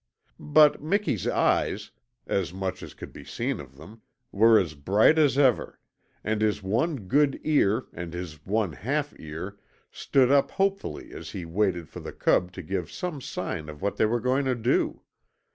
[0.39, 1.91] But Miki's eyes
[2.25, 5.79] as much as could be seen of them were as bright as ever,
[6.23, 9.59] and his one good ear and his one half ear
[9.91, 13.97] stood up hopefully as he waited for the cub to give some sign of what
[13.97, 15.03] they were going to do.